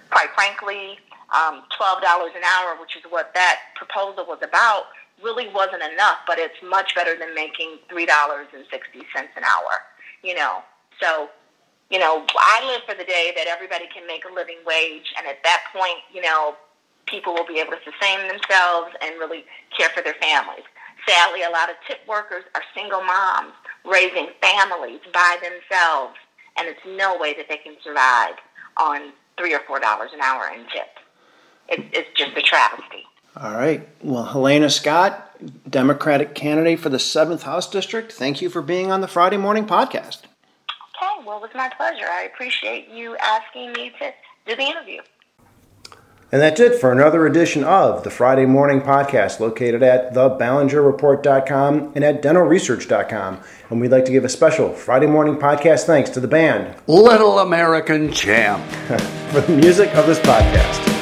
quite 0.10 0.30
frankly, 0.34 0.98
um, 1.36 1.64
twelve 1.76 2.02
dollars 2.02 2.32
an 2.36 2.44
hour, 2.44 2.80
which 2.80 2.96
is 2.96 3.04
what 3.10 3.34
that 3.34 3.60
proposal 3.76 4.26
was 4.26 4.40
about, 4.44 4.86
really 5.24 5.48
wasn't 5.50 5.84
enough, 5.84 6.20
but 6.28 6.38
it's 6.40 6.58
much 6.64 6.96
better 6.96 7.18
than 7.18 7.34
making 7.34 7.80
three 7.90 8.06
dollars 8.06 8.48
and 8.54 8.66
sixty 8.72 9.02
cents 9.16 9.32
an 9.36 9.44
hour. 9.44 9.82
You 10.24 10.36
know, 10.36 10.60
so 11.02 11.30
you 11.90 12.00
know, 12.00 12.26
I 12.40 12.66
live 12.66 12.82
for 12.88 12.96
the 12.96 13.04
day 13.04 13.34
that 13.36 13.48
everybody 13.48 13.86
can 13.94 14.08
make 14.08 14.24
a 14.24 14.34
living 14.34 14.60
wage, 14.66 15.12
and 15.18 15.28
at 15.28 15.44
that 15.44 15.64
point, 15.76 16.00
you 16.14 16.22
know, 16.22 16.56
people 17.06 17.34
will 17.34 17.46
be 17.46 17.60
able 17.60 17.72
to 17.72 17.84
sustain 17.84 18.28
themselves 18.28 18.96
and 19.02 19.20
really 19.20 19.44
care 19.78 19.90
for 19.90 20.02
their 20.02 20.16
families. 20.22 20.64
Sadly, 21.08 21.44
a 21.44 21.50
lot 21.50 21.70
of 21.70 21.76
tip 21.88 22.00
workers 22.08 22.46
are 22.56 22.62
single 22.74 23.04
moms 23.04 23.54
raising 23.84 24.30
families 24.40 25.02
by 25.14 25.36
themselves, 25.44 26.16
and 26.58 26.68
it's 26.70 26.80
no 26.86 27.18
way 27.18 27.34
that 27.36 27.48
they 27.50 27.58
can 27.58 27.76
survive 27.84 28.36
on 28.78 29.12
three 29.38 29.54
or 29.54 29.60
four 29.68 29.80
dollars 29.80 30.12
an 30.14 30.22
hour 30.22 30.48
in 30.54 30.64
tips. 30.72 31.02
It's, 31.68 31.84
it's 31.92 32.10
just 32.16 32.38
a 32.38 32.42
travesty. 32.42 33.04
All 33.38 33.54
right. 33.54 33.88
Well, 34.04 34.26
Helena 34.26 34.70
Scott, 34.70 35.30
Democratic 35.70 36.36
candidate 36.36 36.80
for 36.80 36.90
the 36.90 36.98
7th 36.98 37.44
House 37.44 37.70
District, 37.70 38.12
thank 38.12 38.42
you 38.42 38.50
for 38.50 38.62
being 38.62 38.92
on 38.92 39.02
the 39.02 39.08
Friday 39.08 39.38
Morning 39.38 39.66
Podcast. 39.66 40.20
Okay. 40.98 41.26
Well, 41.26 41.38
it 41.38 41.42
was 41.42 41.52
my 41.56 41.70
pleasure. 41.76 42.06
I 42.10 42.24
appreciate 42.24 42.90
you 42.90 43.16
asking 43.18 43.74
me 43.74 43.92
to 44.00 44.12
do 44.46 44.56
the 44.56 44.64
interview. 44.64 45.02
And 46.34 46.42
that's 46.42 46.62
it 46.62 46.80
for 46.80 46.94
another 46.94 47.26
edition 47.26 47.64
of 47.66 48.06
the 48.06 48.10
Friday 48.10 48.46
Morning 48.46 48.80
Podcast, 48.80 49.42
located 49.42 49.84
at 49.84 50.14
theballengerreport.com 50.14 51.92
and 51.94 52.06
at 52.06 52.22
dennoresearch.com. 52.22 53.40
And 53.70 53.82
we'd 53.82 53.92
like 53.92 54.06
to 54.06 54.14
give 54.14 54.24
a 54.24 54.30
special 54.30 54.72
Friday 54.74 55.08
Morning 55.08 55.36
Podcast 55.36 55.84
thanks 55.84 56.10
to 56.12 56.22
the 56.22 56.30
band 56.30 56.74
Little 56.88 57.40
American 57.40 58.14
Champ 58.14 58.64
for 59.32 59.42
the 59.42 59.56
music 59.58 59.94
of 59.96 60.08
this 60.08 60.20
podcast. 60.20 61.01